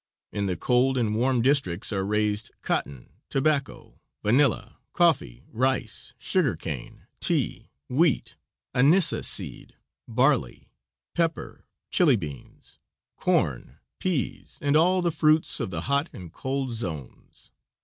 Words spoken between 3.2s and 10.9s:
tobacco, vanilla, coffee, rice, sugar cane, tea, wheat, aniseseed, barley,